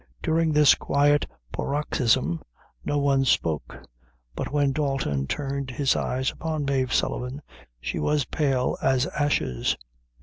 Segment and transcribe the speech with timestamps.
[0.23, 2.41] During this quiet paroxysm
[2.83, 3.83] no one spoke;
[4.35, 7.43] but when Dalton turned his eyes upon Mave Sullivan,
[7.79, 9.75] she was pale as ashes.